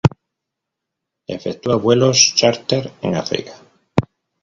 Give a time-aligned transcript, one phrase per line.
[1.37, 3.53] Efectúa vuelos chárter en África.